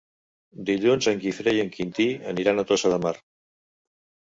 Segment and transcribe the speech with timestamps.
[0.69, 3.15] Dilluns en Guifré i en Quintí aniran a Tossa de Mar.